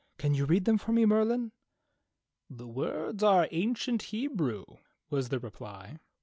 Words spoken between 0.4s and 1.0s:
read them for